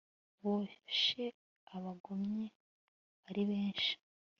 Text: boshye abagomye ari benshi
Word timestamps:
boshye 0.41 1.25
abagomye 1.75 2.45
ari 3.29 3.41
benshi 3.49 3.93